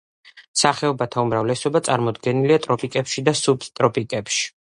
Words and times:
სახეობათა 0.61 1.25
უმრავლესობა 1.27 1.81
წარმოდგენილია 1.89 2.59
ტროპიკებში 2.65 3.25
და 3.29 3.37
სუბტროპიკებში. 3.45 4.43